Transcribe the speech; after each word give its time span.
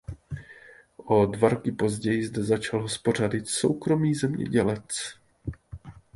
O 0.97 1.25
dva 1.27 1.49
roky 1.49 1.71
později 1.71 2.25
zde 2.25 2.43
začal 2.43 2.81
hospodařit 2.81 3.47
soukromý 3.49 4.13
zemědělec. 4.15 5.15